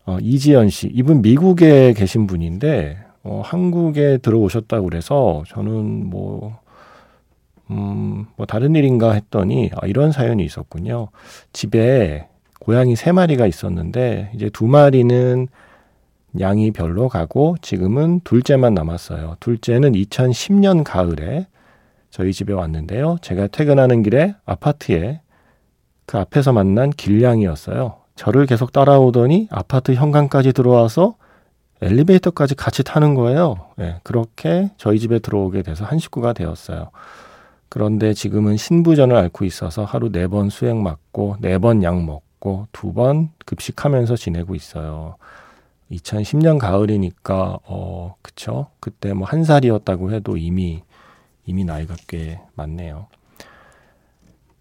어, 0.06 0.16
이지연 0.20 0.70
씨, 0.70 0.88
이분 0.88 1.20
미국에 1.20 1.92
계신 1.92 2.26
분인데 2.26 2.98
어, 3.24 3.42
한국에 3.44 4.16
들어오셨다고 4.18 4.84
그래서 4.84 5.42
저는 5.48 6.08
뭐, 6.08 6.58
음, 7.70 8.26
뭐 8.36 8.46
다른 8.46 8.74
일인가 8.74 9.12
했더니 9.12 9.70
아, 9.76 9.86
이런 9.86 10.12
사연이 10.12 10.44
있었군요. 10.44 11.08
집에 11.52 12.28
고양이 12.58 12.96
세 12.96 13.12
마리가 13.12 13.46
있었는데 13.46 14.32
이제 14.34 14.50
두 14.50 14.66
마리는 14.66 15.48
양이 16.38 16.70
별로 16.70 17.08
가고 17.08 17.56
지금은 17.62 18.20
둘째만 18.22 18.74
남았어요. 18.74 19.36
둘째는 19.40 19.92
2010년 19.92 20.84
가을에 20.84 21.46
저희 22.10 22.32
집에 22.32 22.52
왔는데요. 22.52 23.18
제가 23.22 23.46
퇴근하는 23.48 24.02
길에 24.02 24.34
아파트에 24.44 25.20
그 26.06 26.18
앞에서 26.18 26.52
만난 26.52 26.90
길냥이였어요. 26.90 27.96
저를 28.16 28.46
계속 28.46 28.72
따라오더니 28.72 29.48
아파트 29.50 29.94
현관까지 29.94 30.52
들어와서 30.52 31.14
엘리베이터까지 31.82 32.56
같이 32.56 32.84
타는 32.84 33.14
거예요. 33.14 33.56
네, 33.76 33.96
그렇게 34.02 34.70
저희 34.76 34.98
집에 34.98 35.18
들어오게 35.18 35.62
돼서 35.62 35.84
한 35.84 35.98
식구가 35.98 36.34
되었어요. 36.34 36.90
그런데 37.70 38.14
지금은 38.14 38.56
신부전을 38.58 39.16
앓고 39.16 39.44
있어서 39.46 39.84
하루 39.84 40.10
네 40.12 40.26
번 40.28 40.50
수액 40.50 40.76
맞고 40.76 41.36
네 41.40 41.58
번 41.58 41.82
약 41.84 42.02
먹고 42.04 42.66
두 42.72 42.92
번 42.92 43.30
급식하면서 43.46 44.16
지내고 44.16 44.54
있어요. 44.56 45.16
2010년 45.92 46.58
가을이니까 46.58 47.58
어 47.64 48.14
그쵸? 48.22 48.68
그때 48.80 49.12
뭐 49.14 49.26
한 49.26 49.44
살이었다고 49.44 50.12
해도 50.12 50.36
이미 50.36 50.82
이미 51.46 51.64
나이가 51.64 51.94
꽤 52.08 52.40
많네요. 52.54 53.06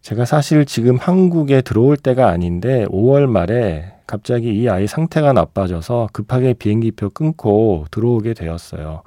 제가 0.01 0.25
사실 0.25 0.65
지금 0.65 0.97
한국에 0.97 1.61
들어올 1.61 1.97
때가 1.97 2.29
아닌데 2.29 2.85
5월 2.89 3.27
말에 3.27 3.93
갑자기 4.07 4.53
이 4.59 4.69
아이 4.69 4.87
상태가 4.87 5.33
나빠져서 5.33 6.09
급하게 6.13 6.53
비행기표 6.53 7.11
끊고 7.11 7.85
들어오게 7.91 8.33
되었어요. 8.33 9.03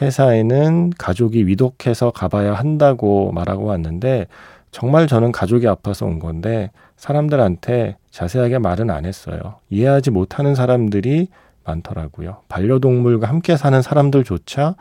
회사에는 0.00 0.90
가족이 0.98 1.46
위독해서 1.46 2.10
가봐야 2.10 2.54
한다고 2.54 3.32
말하고 3.32 3.64
왔는데 3.66 4.26
정말 4.70 5.06
저는 5.06 5.32
가족이 5.32 5.66
아파서 5.68 6.06
온 6.06 6.18
건데 6.18 6.70
사람들한테 6.96 7.96
자세하게 8.10 8.58
말은 8.58 8.90
안 8.90 9.04
했어요. 9.04 9.56
이해하지 9.68 10.10
못하는 10.10 10.54
사람들이 10.54 11.28
많더라고요. 11.64 12.38
반려동물과 12.48 13.28
함께 13.28 13.56
사는 13.56 13.80
사람들조차 13.82 14.76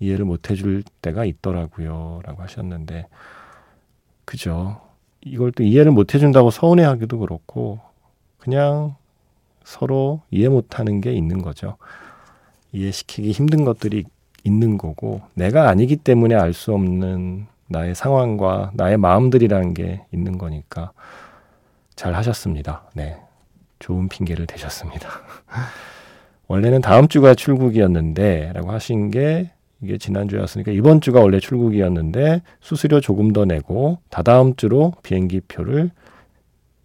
이해를 0.00 0.24
못 0.24 0.50
해줄 0.50 0.82
때가 1.02 1.24
있더라고요. 1.24 2.20
라고 2.24 2.42
하셨는데, 2.42 3.06
그죠. 4.24 4.80
이걸 5.24 5.50
또 5.52 5.64
이해를 5.64 5.90
못 5.90 6.14
해준다고 6.14 6.50
서운해 6.50 6.84
하기도 6.84 7.18
그렇고, 7.18 7.80
그냥 8.38 8.94
서로 9.64 10.22
이해 10.30 10.48
못 10.48 10.78
하는 10.78 11.00
게 11.00 11.12
있는 11.12 11.42
거죠. 11.42 11.76
이해시키기 12.72 13.32
힘든 13.32 13.64
것들이 13.64 14.04
있는 14.44 14.78
거고, 14.78 15.20
내가 15.34 15.68
아니기 15.68 15.96
때문에 15.96 16.34
알 16.34 16.52
수 16.52 16.72
없는 16.72 17.46
나의 17.68 17.94
상황과 17.94 18.70
나의 18.74 18.96
마음들이라는 18.96 19.74
게 19.74 20.02
있는 20.12 20.38
거니까, 20.38 20.92
잘 21.96 22.14
하셨습니다. 22.14 22.84
네. 22.94 23.18
좋은 23.78 24.08
핑계를 24.08 24.46
대셨습니다. 24.46 25.08
원래는 26.48 26.80
다음 26.80 27.08
주가 27.08 27.34
출국이었는데, 27.34 28.52
라고 28.54 28.70
하신 28.72 29.10
게 29.10 29.50
이게 29.80 29.98
지난주였으니까 29.98 30.72
이번 30.72 31.00
주가 31.00 31.20
원래 31.20 31.38
출국이었는데 31.38 32.42
수수료 32.60 33.00
조금 33.00 33.32
더 33.32 33.44
내고 33.44 33.98
다다음 34.10 34.56
주로 34.56 34.92
비행기 35.02 35.40
표를 35.42 35.90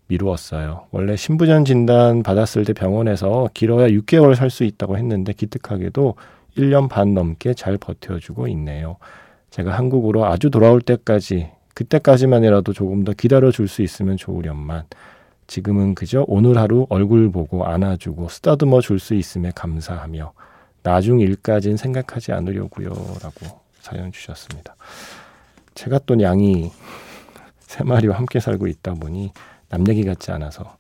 미루었어요. 0.08 0.86
원래 0.92 1.16
신부전 1.16 1.66
진단 1.66 2.22
받았을 2.22 2.66
때 2.66 2.74
병원에서 2.74 3.50
길어야 3.54 3.88
6개월 3.88 4.36
살 4.36 4.50
수 4.52 4.64
있다고 4.64 4.98
했는데 4.98 5.34
기특하게도 5.34 6.16
1년 6.58 6.90
반 6.90 7.14
넘게 7.14 7.54
잘 7.54 7.78
버텨주고 7.78 8.48
있네요. 8.50 8.98
제가 9.50 9.78
한국으로 9.78 10.26
아주 10.26 10.50
돌아올 10.50 10.82
때까지 10.82 11.52
그때까지만이라도 11.74 12.74
조금 12.74 13.04
더 13.04 13.14
기다려 13.14 13.52
줄 13.52 13.68
수 13.68 13.82
있으면 13.82 14.18
좋으련만 14.18 14.86
지금은 15.48 15.96
그저 15.96 16.24
오늘 16.28 16.58
하루 16.58 16.86
얼굴 16.90 17.32
보고 17.32 17.66
안아주고 17.66 18.30
쓰다듬어 18.30 18.82
줄 18.82 19.00
수 19.00 19.14
있음에 19.14 19.52
감사하며 19.56 20.34
나중 20.84 21.20
일까진 21.20 21.78
생각하지 21.78 22.32
않으려고요 22.34 22.90
라고 22.90 23.60
사연 23.80 24.12
주셨습니다. 24.12 24.76
제가 25.76 26.00
또 26.06 26.20
양이 26.22 26.72
세 27.60 27.84
마리와 27.84 28.18
함께 28.18 28.40
살고 28.40 28.68
있다 28.68 28.94
보니 28.94 29.32
남 29.70 29.88
얘기 29.88 30.04
같지 30.04 30.32
않아서 30.32 30.78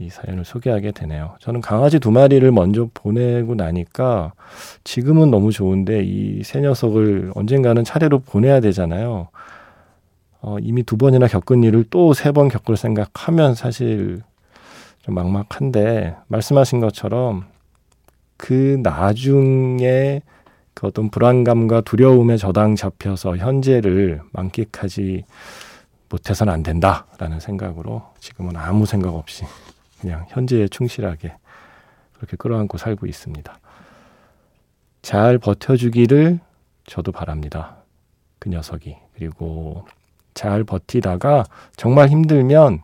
이 0.00 0.08
사연을 0.08 0.46
소개하게 0.46 0.92
되네요. 0.92 1.36
저는 1.40 1.60
강아지 1.60 1.98
두 2.00 2.10
마리를 2.10 2.50
먼저 2.52 2.88
보내고 2.94 3.54
나니까 3.54 4.32
지금은 4.82 5.30
너무 5.30 5.52
좋은데 5.52 6.02
이새 6.02 6.60
녀석을 6.60 7.32
언젠가는 7.34 7.84
차례로 7.84 8.20
보내야 8.20 8.60
되잖아요. 8.60 9.28
어, 10.40 10.56
이미 10.62 10.82
두 10.82 10.96
번이나 10.96 11.26
겪은 11.26 11.62
일을 11.64 11.84
또 11.90 12.12
세 12.14 12.32
번 12.32 12.48
겪을 12.48 12.78
생각하면 12.78 13.54
사실 13.54 14.22
좀 15.02 15.14
막막한데 15.16 16.16
말씀하신 16.28 16.80
것처럼 16.80 17.44
그 18.38 18.80
나중에 18.82 20.22
그 20.72 20.86
어떤 20.86 21.10
불안감과 21.10 21.82
두려움에 21.82 22.38
저당 22.38 22.74
잡혀서 22.74 23.36
현재를 23.36 24.22
만끽하지 24.32 25.24
못해서는 26.08 26.50
안 26.54 26.62
된다라는 26.62 27.38
생각으로 27.38 28.02
지금은 28.18 28.56
아무 28.56 28.86
생각 28.86 29.14
없이 29.14 29.44
그냥 30.00 30.26
현재에 30.28 30.68
충실하게 30.68 31.34
그렇게 32.14 32.36
끌어안고 32.36 32.78
살고 32.78 33.06
있습니다. 33.06 33.58
잘 35.02 35.38
버텨주기를 35.38 36.40
저도 36.86 37.12
바랍니다. 37.12 37.76
그 38.38 38.48
녀석이. 38.48 38.96
그리고 39.14 39.86
잘 40.34 40.64
버티다가 40.64 41.44
정말 41.76 42.08
힘들면, 42.08 42.82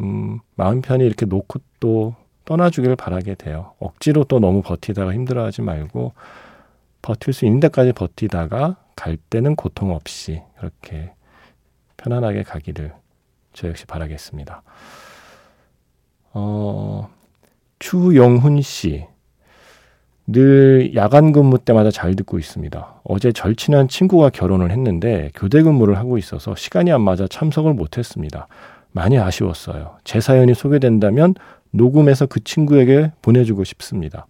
음, 0.00 0.38
마음 0.54 0.80
편히 0.80 1.04
이렇게 1.04 1.26
놓고 1.26 1.60
또 1.80 2.14
떠나주기를 2.44 2.96
바라게 2.96 3.34
돼요. 3.34 3.72
억지로 3.78 4.24
또 4.24 4.40
너무 4.40 4.62
버티다가 4.62 5.12
힘들어 5.12 5.44
하지 5.44 5.62
말고, 5.62 6.12
버틸 7.02 7.32
수 7.32 7.44
있는 7.46 7.60
데까지 7.60 7.92
버티다가 7.92 8.76
갈 8.96 9.16
때는 9.16 9.56
고통 9.56 9.92
없이 9.94 10.42
그렇게 10.58 11.12
편안하게 11.96 12.42
가기를 12.42 12.92
저 13.52 13.68
역시 13.68 13.86
바라겠습니다. 13.86 14.62
어, 16.32 17.08
추영훈 17.78 18.62
씨. 18.62 19.06
늘 20.26 20.94
야간 20.94 21.32
근무 21.32 21.58
때마다 21.58 21.90
잘 21.90 22.14
듣고 22.14 22.38
있습니다. 22.38 23.00
어제 23.02 23.32
절친한 23.32 23.88
친구가 23.88 24.30
결혼을 24.30 24.70
했는데 24.70 25.30
교대 25.34 25.60
근무를 25.62 25.98
하고 25.98 26.18
있어서 26.18 26.54
시간이 26.54 26.92
안 26.92 27.00
맞아 27.00 27.26
참석을 27.26 27.74
못했습니다. 27.74 28.46
많이 28.92 29.18
아쉬웠어요. 29.18 29.96
제 30.04 30.20
사연이 30.20 30.54
소개된다면 30.54 31.34
녹음해서 31.72 32.26
그 32.26 32.42
친구에게 32.44 33.10
보내주고 33.22 33.64
싶습니다. 33.64 34.26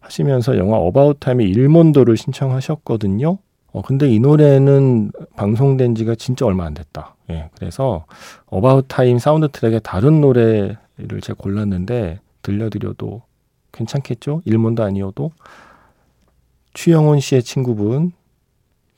하시면서 0.00 0.58
영화 0.58 0.76
About 0.76 1.20
Time의 1.20 1.48
Il 1.48 1.61
Mondo를 1.61 2.18
신청하셨거든요. 2.18 3.38
어, 3.72 3.82
근데 3.82 4.08
이 4.08 4.20
노래는 4.20 5.10
방송된 5.36 5.94
지가 5.94 6.14
진짜 6.16 6.44
얼마 6.44 6.64
안 6.64 6.74
됐다. 6.74 7.16
예, 7.30 7.48
그래서 7.56 8.04
About 8.46 8.86
Time 8.88 9.18
사운드 9.18 9.48
트랙의 9.48 9.80
다른 9.82 10.20
노래 10.20 10.76
를 10.96 11.20
제가 11.20 11.36
골랐는데 11.36 12.20
들려드려도 12.42 13.22
괜찮겠죠? 13.72 14.42
Il 14.44 14.55
Mondo 14.55 14.84
아니어도. 14.84 15.32
추영훈 16.72 17.18
씨의 17.20 17.42
친구분 17.42 18.12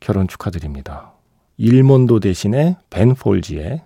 결혼 0.00 0.28
축하드립니다. 0.28 1.12
Il 1.56 1.75
Mondo 1.75 2.20
대신에 2.20 2.76
벤 2.90 3.14
폴즈의 3.14 3.82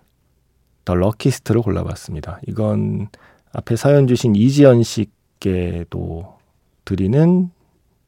The 0.85 0.95
Luckiest를 0.95 1.63
골라봤습니다. 1.63 2.41
이건 2.49 3.09
앞에 3.53 3.77
사연 3.77 4.09
주신 4.09 4.35
이지연 4.35 4.83
씨께도 4.83 6.37
드리는 6.85 7.51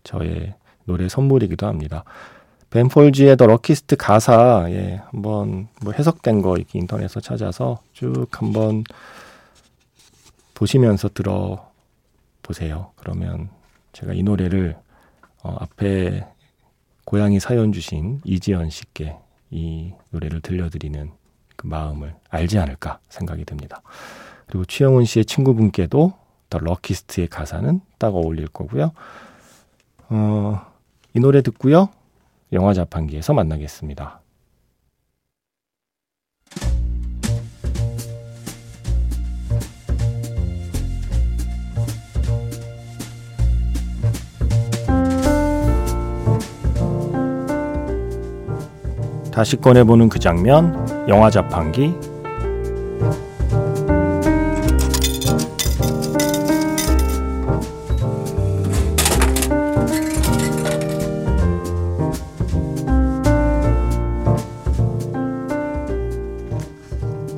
저의 0.02 0.54
노래 0.84 1.08
선물이기도 1.08 1.66
합니다. 1.66 2.02
벤 2.70 2.88
폴즈의 2.88 3.36
The 3.36 3.46
Luckiest 3.46 3.96
가사 3.96 4.66
예, 4.70 5.00
한번 5.10 5.68
뭐 5.82 5.92
해석된 5.92 6.42
거 6.42 6.56
인터넷에서 6.72 7.20
찾아서 7.20 7.80
쭉 7.92 8.26
한번 8.30 8.82
보시면서 10.62 11.08
들어 11.08 11.72
보세요. 12.40 12.92
그러면 12.94 13.48
제가 13.92 14.12
이 14.12 14.22
노래를 14.22 14.76
어, 15.42 15.56
앞에 15.58 16.24
고양이 17.04 17.40
사연 17.40 17.72
주신 17.72 18.20
이지연 18.24 18.70
씨께 18.70 19.16
이 19.50 19.92
노래를 20.10 20.40
들려드리는 20.40 21.10
그 21.56 21.66
마음을 21.66 22.14
알지 22.30 22.60
않을까 22.60 23.00
생각이 23.08 23.44
듭니다. 23.44 23.82
그리고 24.46 24.64
최영훈 24.64 25.04
씨의 25.04 25.24
친구분께도 25.24 26.12
더 26.48 26.58
럭키스트의 26.58 27.26
가사는 27.26 27.80
딱 27.98 28.14
어울릴 28.14 28.46
거고요. 28.46 28.92
어, 30.10 30.60
이 31.12 31.18
노래 31.18 31.42
듣고요. 31.42 31.88
영화 32.52 32.72
자판기에서 32.72 33.32
만나겠습니다. 33.32 34.21
다시 49.32 49.56
꺼내보는 49.56 50.10
그 50.10 50.18
장면, 50.18 50.86
영화 51.08 51.30
자판기. 51.30 51.94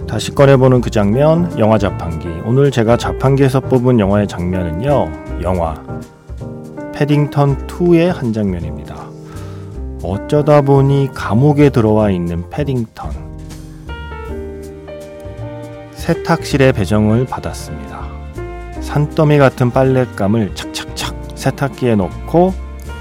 다시 0.09 0.35
꺼내보는 0.35 0.81
그 0.81 0.91
장면, 0.91 1.57
영화 1.61 1.79
자판기. 1.79 2.27
오늘 2.45 2.73
제가 2.73 2.97
자판기에서 2.97 3.61
뽑은 3.61 4.01
영화의 4.01 4.27
장면은요, 4.27 5.13
영화 5.43 5.81
패딩턴 6.93 7.69
2의 7.69 8.07
한 8.09 8.33
장면입니다. 8.33 8.94
어쩌다 10.05 10.61
보니 10.61 11.09
감옥에 11.15 11.71
들어와 11.71 12.11
있는 12.11 12.51
패딩턴. 12.51 13.11
세탁실에 15.93 16.73
배정을 16.73 17.25
받았습니다. 17.25 18.07
산더미 18.83 19.39
같은 19.39 19.71
빨랫감을 19.71 20.55
착착착 20.55 21.17
세탁기에 21.35 21.95
넣고 21.97 22.53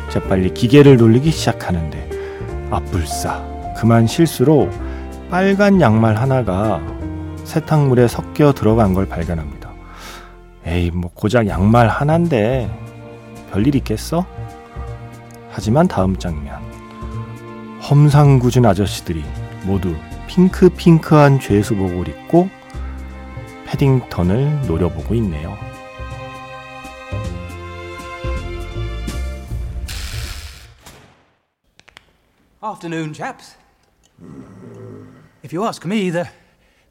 재빨리 0.09 0.53
기계를 0.53 0.95
돌리기 0.95 1.31
시작하는데 1.31 2.09
아불싸 2.71 3.43
그만 3.77 4.07
실수로 4.07 4.69
빨간 5.29 5.81
양말 5.81 6.15
하나가 6.15 6.81
세탁물에 7.43 8.07
섞여 8.07 8.53
들어간 8.53 8.93
걸 8.93 9.09
발견합니다. 9.09 9.71
에이 10.65 10.91
뭐 10.91 11.11
고작 11.13 11.47
양말 11.47 11.89
하나인데 11.89 12.69
별일 13.51 13.75
있겠어? 13.75 14.25
하지만 15.49 15.89
다음 15.89 16.17
장면 16.17 16.62
험상궂은 17.83 18.65
아저씨들이 18.65 19.23
모두 19.65 19.93
핑크핑크한 20.27 21.41
죄수복을 21.41 22.07
입고 22.07 22.49
패딩턴을 23.65 24.67
노려보고 24.67 25.13
있네요. 25.15 25.57
Afternoon, 32.63 33.13
chaps. 33.13 33.57
If 35.43 35.53
you 35.53 35.65
ask 35.65 35.85
me, 35.85 36.09
the 36.09 36.29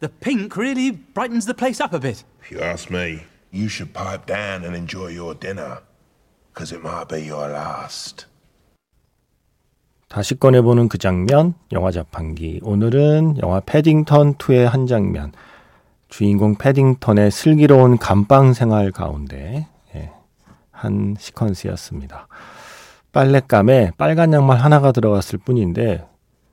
the 0.00 0.12
pink 0.20 0.58
really 0.58 0.90
brightens 0.90 1.46
the 1.46 1.54
place 1.54 1.80
up 1.82 1.94
a 1.94 1.98
bit. 1.98 2.22
If 2.42 2.52
you 2.52 2.60
ask 2.60 2.90
me, 2.90 3.24
you 3.50 3.68
should 3.68 3.94
pipe 3.94 4.26
down 4.26 4.64
and 4.64 4.76
enjoy 4.76 5.08
your 5.16 5.34
dinner, 5.34 5.80
because 6.52 6.70
it 6.70 6.82
might 6.82 7.08
be 7.08 7.24
your 7.24 7.48
last. 7.48 8.26
다시 10.12 10.34
꺼내보는 10.34 10.90
그 10.90 10.98
장면, 10.98 11.54
영화 11.72 11.90
자판기. 11.90 12.60
오늘은 12.64 13.38
영화 13.42 13.60
패딩턴 13.60 14.34
2의 14.34 14.64
한 14.64 14.86
장면. 14.86 15.32
주인공 16.10 16.56
패딩턴의 16.56 17.30
슬기로운 17.30 17.96
감방 17.96 18.52
생활 18.52 18.92
가운데 18.92 19.68
예, 19.94 20.12
한 20.70 21.16
시퀀스였습니다. 21.16 22.26
빨랫감에 23.12 23.92
빨간 23.96 24.34
양말 24.34 24.58
하나가 24.58 24.92
들어갔을 24.92 25.38
뿐인데 25.38 26.06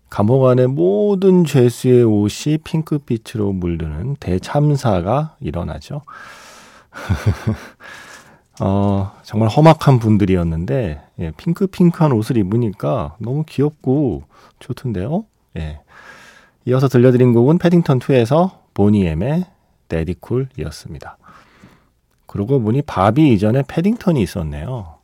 감옥 0.10 0.46
안의 0.46 0.68
모든 0.68 1.44
죄수의 1.44 2.06
옷이 2.06 2.60
핑크빛으로 2.64 3.52
물드는 3.52 4.16
대참사가 4.22 5.36
일어나죠. 5.42 6.04
어, 8.62 9.12
정말 9.24 9.50
험악한 9.50 10.00
분들이었는데, 10.00 11.02
예, 11.20 11.32
핑크핑크한 11.32 12.12
옷을 12.12 12.38
입으니까 12.38 13.16
너무 13.20 13.44
귀엽고 13.48 14.24
좋던데요? 14.60 15.26
예. 15.58 15.80
이어서 16.66 16.88
들려드린 16.88 17.34
곡은 17.34 17.58
패딩턴 17.58 18.00
2에서 18.00 18.52
보니엠의 18.74 19.46
Daddy 19.88 20.16
Cool이었습니다. 20.16 21.18
그러고 22.26 22.62
보니 22.62 22.84
바비 22.84 23.34
이전에 23.34 23.64
패딩턴이 23.68 24.22
있었네요. 24.22 24.96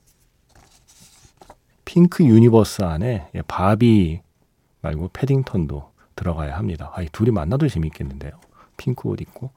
핑크 1.85 2.23
universe 2.23 2.84
안에 2.83 3.29
예, 3.33 3.41
바비 3.47 4.21
말고 4.81 5.09
패딩턴도 5.13 5.91
들어가야 6.15 6.57
합니다. 6.57 6.91
아, 6.93 7.01
이 7.01 7.09
둘이 7.11 7.31
만나도 7.31 7.67
재밌겠는데요. 7.67 8.33
핑크 8.77 9.07
옷 9.09 9.21
입고. 9.21 9.51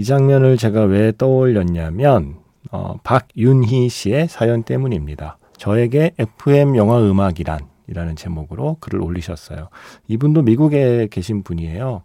이 0.00 0.04
장면을 0.04 0.56
제가 0.56 0.84
왜 0.84 1.12
떠올렸냐면 1.12 2.36
어, 2.70 2.94
박윤희 3.04 3.90
씨의 3.90 4.28
사연 4.28 4.62
때문입니다. 4.62 5.36
저에게 5.58 6.12
FM 6.18 6.74
영화 6.76 6.98
음악이란 6.98 7.58
이라는 7.86 8.16
제목으로 8.16 8.78
글을 8.80 9.02
올리셨어요. 9.02 9.68
이분도 10.08 10.40
미국에 10.40 11.06
계신 11.10 11.42
분이에요. 11.42 12.00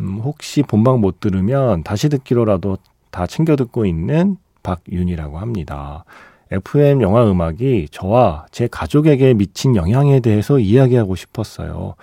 음, 0.00 0.18
혹시 0.24 0.64
본방 0.64 1.00
못 1.00 1.20
들으면 1.20 1.84
다시 1.84 2.08
듣기로라도 2.08 2.78
다 3.12 3.28
챙겨 3.28 3.54
듣고 3.54 3.86
있는 3.86 4.36
박윤이라고 4.64 5.38
합니다. 5.38 6.04
FM 6.50 7.02
영화 7.02 7.30
음악이 7.30 7.86
저와 7.92 8.46
제 8.50 8.66
가족에게 8.66 9.34
미친 9.34 9.76
영향에 9.76 10.18
대해서 10.18 10.58
이야기하고 10.58 11.14
싶었어요. 11.14 11.94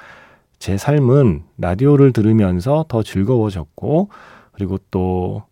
제 0.59 0.77
삶은 0.77 1.43
라디오를 1.57 2.13
들으면서 2.13 2.85
더 2.87 3.03
즐거워졌고, 3.03 4.07
그리고 4.59 4.77
또 4.91 5.43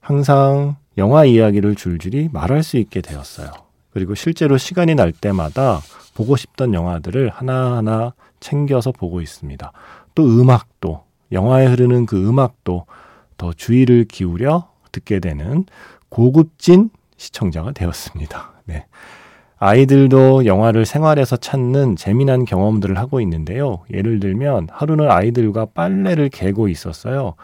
항상 0.00 0.76
영화 0.96 1.26
이야기를 1.26 1.74
줄줄이 1.74 2.30
말할 2.32 2.62
수 2.62 2.78
있게 2.78 3.02
되었어요. 3.02 3.50
그리고 3.92 4.14
실제로 4.14 4.56
시간이 4.56 4.94
날 4.94 5.12
때마다 5.12 5.80
보고 6.14 6.34
싶던 6.34 6.72
영화들을 6.72 7.28
하나하나 7.28 8.14
챙겨서 8.40 8.90
보고 8.90 9.20
있습니다. 9.20 9.70
또 10.14 10.24
음악도, 10.24 11.02
영화에 11.30 11.66
흐르는 11.66 12.06
그 12.06 12.26
음악도 12.26 12.86
더 13.36 13.52
주의를 13.52 14.06
기울여 14.06 14.70
듣게 14.92 15.20
되는 15.20 15.66
고급진 16.08 16.88
시청자가 17.18 17.72
되었습니다. 17.72 18.52
네. 18.64 18.86
아이들도 19.58 20.46
영화를 20.46 20.86
생활에서 20.86 21.36
찾는 21.36 21.96
재미난 21.96 22.46
경험들을 22.46 22.96
하고 22.96 23.20
있는데요. 23.20 23.80
예를 23.92 24.20
들면 24.20 24.68
하루는 24.70 25.10
아이들과 25.10 25.66
빨래를 25.66 26.30
개고 26.30 26.68
있었어요. 26.68 27.34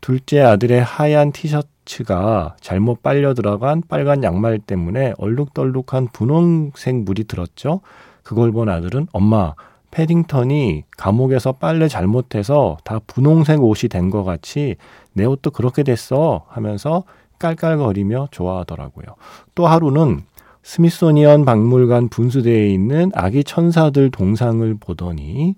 둘째 0.00 0.40
아들의 0.40 0.82
하얀 0.82 1.32
티셔츠가 1.32 2.56
잘못 2.60 3.02
빨려 3.02 3.34
들어간 3.34 3.82
빨간 3.88 4.22
양말 4.22 4.60
때문에 4.60 5.14
얼룩덜룩한 5.18 6.08
분홍색 6.12 6.96
물이 7.02 7.24
들었죠. 7.24 7.80
그걸 8.22 8.52
본 8.52 8.68
아들은 8.68 9.06
엄마, 9.12 9.54
패딩턴이 9.90 10.84
감옥에서 10.96 11.52
빨래 11.52 11.88
잘못해서 11.88 12.76
다 12.84 13.00
분홍색 13.06 13.62
옷이 13.62 13.88
된 13.88 14.10
것 14.10 14.24
같이 14.24 14.76
내 15.12 15.24
옷도 15.24 15.50
그렇게 15.50 15.82
됐어 15.82 16.44
하면서 16.48 17.04
깔깔거리며 17.38 18.28
좋아하더라고요. 18.30 19.06
또 19.54 19.66
하루는 19.66 20.22
스미소니언 20.62 21.44
박물관 21.44 22.08
분수대에 22.08 22.68
있는 22.68 23.12
아기 23.14 23.44
천사들 23.44 24.10
동상을 24.10 24.76
보더니 24.80 25.54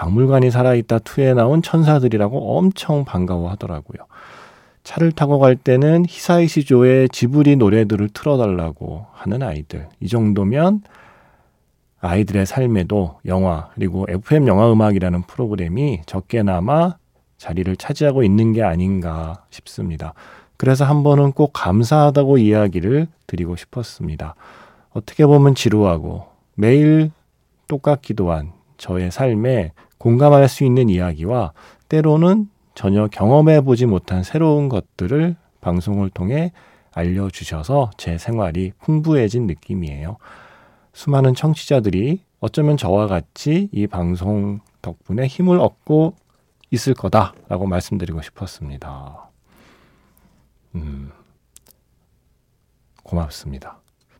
박물관이 0.00 0.50
살아있다 0.50 1.00
2에 1.00 1.34
나온 1.34 1.60
천사들이라고 1.60 2.56
엄청 2.56 3.04
반가워하더라고요. 3.04 4.06
차를 4.82 5.12
타고 5.12 5.38
갈 5.38 5.56
때는 5.56 6.06
히사이시조의 6.08 7.10
지브리 7.10 7.56
노래들을 7.56 8.08
틀어달라고 8.08 9.04
하는 9.12 9.42
아이들. 9.42 9.88
이 10.00 10.08
정도면 10.08 10.80
아이들의 12.00 12.46
삶에도 12.46 13.18
영화 13.26 13.68
그리고 13.74 14.06
FM 14.08 14.46
영화 14.46 14.72
음악이라는 14.72 15.20
프로그램이 15.24 16.00
적게나마 16.06 16.96
자리를 17.36 17.76
차지하고 17.76 18.22
있는 18.22 18.54
게 18.54 18.62
아닌가 18.62 19.44
싶습니다. 19.50 20.14
그래서 20.56 20.86
한 20.86 21.02
번은 21.02 21.32
꼭 21.32 21.50
감사하다고 21.52 22.38
이야기를 22.38 23.06
드리고 23.26 23.56
싶었습니다. 23.56 24.34
어떻게 24.94 25.26
보면 25.26 25.54
지루하고 25.54 26.24
매일 26.54 27.10
똑같기도 27.68 28.32
한 28.32 28.52
저의 28.78 29.10
삶에 29.10 29.72
공감할 30.00 30.48
수 30.48 30.64
있는 30.64 30.88
이야기와 30.88 31.52
때로는 31.88 32.48
전혀 32.74 33.06
경험해 33.06 33.60
보지 33.60 33.84
못한 33.84 34.22
새로운 34.22 34.70
것들을 34.70 35.36
방송을 35.60 36.08
통해 36.08 36.52
알려주셔서 36.92 37.90
제 37.98 38.16
생활이 38.16 38.72
풍부해진 38.80 39.46
느낌이에요. 39.46 40.16
수많은 40.94 41.34
청취자들이 41.34 42.24
어쩌면 42.40 42.78
저와 42.78 43.08
같이 43.08 43.68
이 43.72 43.86
방송 43.86 44.60
덕분에 44.80 45.26
힘을 45.26 45.60
얻고 45.60 46.14
있을 46.70 46.94
거다라고 46.94 47.66
말씀드리고 47.66 48.22
싶었습니다. 48.22 49.28
음, 50.76 51.12
고맙습니다. 53.02 53.78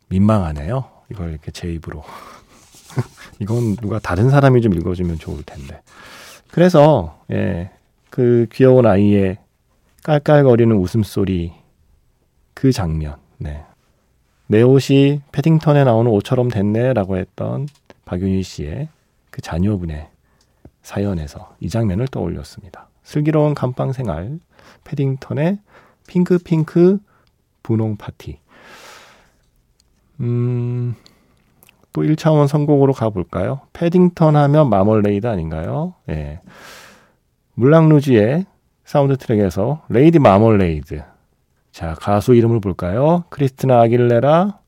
민망하네요. 0.08 0.84
이걸 1.10 1.30
이렇게 1.30 1.50
제 1.50 1.72
입으로. 1.72 2.04
이건 3.40 3.76
누가 3.76 3.98
다른 3.98 4.30
사람이 4.30 4.60
좀 4.60 4.74
읽어주면 4.74 5.18
좋을 5.18 5.42
텐데. 5.42 5.80
그래서, 6.50 7.20
예, 7.30 7.70
그 8.10 8.46
귀여운 8.52 8.86
아이의 8.86 9.38
깔깔거리는 10.02 10.74
웃음소리, 10.76 11.52
그 12.54 12.72
장면, 12.72 13.16
네. 13.38 13.64
내 14.46 14.62
옷이 14.62 15.20
패딩턴에 15.32 15.84
나오는 15.84 16.10
옷처럼 16.10 16.48
됐네 16.48 16.92
라고 16.92 17.16
했던 17.16 17.68
박윤희 18.04 18.42
씨의 18.42 18.88
그 19.30 19.40
자녀분의 19.40 20.08
사연에서 20.82 21.54
이 21.60 21.68
장면을 21.68 22.08
떠올렸습니다. 22.08 22.88
슬기로운 23.04 23.54
감방 23.54 23.92
생활, 23.92 24.40
패딩턴의 24.84 25.58
핑크핑크 26.08 26.98
분홍 27.62 27.96
파티. 27.96 28.38
음, 30.18 30.96
또 31.92 32.02
1차원 32.02 32.46
선곡으로 32.46 32.92
가볼까요? 32.92 33.62
패딩턴 33.72 34.36
하면 34.36 34.70
마멀레이드 34.70 35.26
아닌가요? 35.26 35.94
예. 36.08 36.40
물랑루즈의 37.54 38.46
사운드 38.84 39.16
트랙에서 39.16 39.82
Lady 39.88 40.18
Marmalade 40.18 41.02
자, 41.72 41.94
가수 41.94 42.34
이름을 42.34 42.60
볼까요? 42.60 43.24
크리스티나 43.30 43.80
아길레라, 43.80 44.58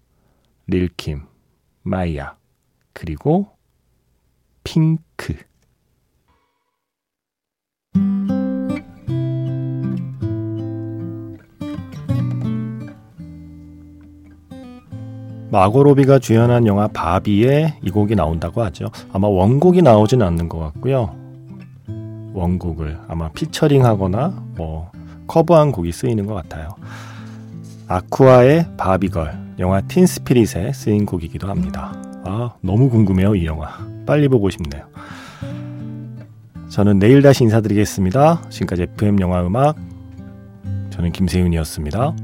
릴킴, 0.66 1.22
마이야, 1.82 2.36
그리고 2.92 3.48
핑크. 4.64 5.11
마고로비가 15.52 16.18
주연한 16.18 16.66
영화 16.66 16.88
바비에 16.88 17.74
이 17.82 17.90
곡이 17.90 18.14
나온다고 18.14 18.62
하죠. 18.62 18.86
아마 19.12 19.28
원곡이 19.28 19.82
나오진 19.82 20.22
않는 20.22 20.48
것 20.48 20.58
같고요. 20.58 21.14
원곡을 22.32 22.98
아마 23.06 23.28
피처링 23.28 23.84
하거나 23.84 24.42
뭐 24.56 24.90
커버한 25.26 25.72
곡이 25.72 25.92
쓰이는 25.92 26.24
것 26.24 26.32
같아요. 26.32 26.70
아쿠아의 27.86 28.68
바비걸, 28.78 29.56
영화 29.58 29.82
틴스피릿에 29.82 30.72
쓰인 30.72 31.04
곡이기도 31.04 31.48
합니다. 31.48 31.92
아, 32.24 32.54
너무 32.62 32.88
궁금해요, 32.88 33.34
이 33.34 33.44
영화. 33.44 33.76
빨리 34.06 34.28
보고 34.28 34.48
싶네요. 34.48 34.86
저는 36.70 36.98
내일 36.98 37.20
다시 37.20 37.44
인사드리겠습니다. 37.44 38.44
지금까지 38.48 38.84
FM 38.94 39.20
영화 39.20 39.46
음악, 39.46 39.76
저는 40.88 41.12
김세윤이었습니다. 41.12 42.14